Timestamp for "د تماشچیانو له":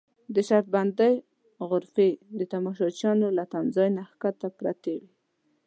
2.37-3.43